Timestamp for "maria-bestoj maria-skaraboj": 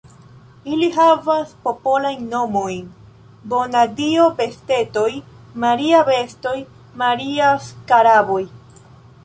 5.65-8.43